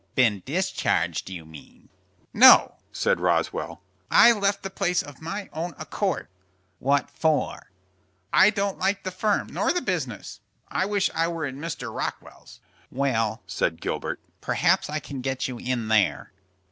[0.15, 1.89] "Been discharged, you mean."
[2.33, 6.27] "No," said Roswell, "I left the place of my own accord."
[6.79, 7.69] "What for?"
[8.33, 10.39] "I don't like the firm, nor the business.
[10.69, 11.93] I wish I were in Mr.
[11.95, 12.59] Rockwell's."
[12.89, 16.31] "Well," said Gilbert, "perhaps I can get you in there."